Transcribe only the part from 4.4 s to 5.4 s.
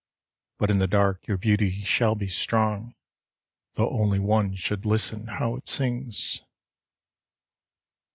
should listen